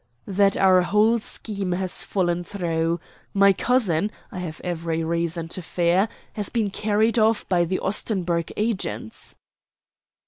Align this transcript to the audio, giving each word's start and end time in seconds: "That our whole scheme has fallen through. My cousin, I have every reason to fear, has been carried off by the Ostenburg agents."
"That 0.25 0.57
our 0.57 0.81
whole 0.81 1.19
scheme 1.19 1.73
has 1.73 2.03
fallen 2.03 2.43
through. 2.43 2.99
My 3.35 3.53
cousin, 3.53 4.09
I 4.31 4.39
have 4.39 4.59
every 4.63 5.03
reason 5.03 5.47
to 5.49 5.61
fear, 5.61 6.09
has 6.33 6.49
been 6.49 6.71
carried 6.71 7.19
off 7.19 7.47
by 7.47 7.65
the 7.65 7.77
Ostenburg 7.83 8.51
agents." 8.57 9.35